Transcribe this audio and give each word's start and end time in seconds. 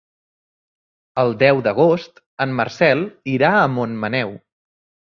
El 1.25 1.35
deu 1.45 1.61
d'agost 1.69 2.19
en 2.47 2.59
Marcel 2.63 3.07
irà 3.37 3.57
a 3.61 3.71
Montmaneu. 3.79 4.37